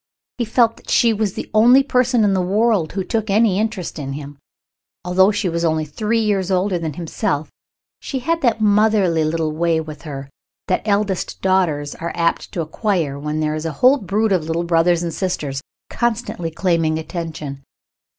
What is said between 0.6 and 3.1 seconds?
that she was the only person in the world who